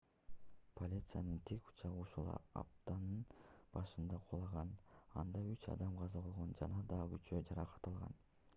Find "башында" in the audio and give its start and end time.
3.75-4.21